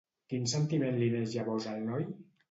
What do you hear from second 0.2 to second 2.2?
Quin sentiment li neix llavors al noi?